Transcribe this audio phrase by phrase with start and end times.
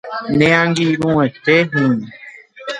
[0.37, 2.05] Ne angirũete hína.